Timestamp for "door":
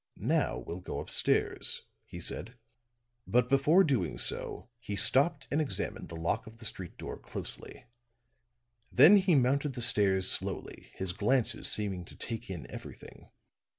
6.97-7.19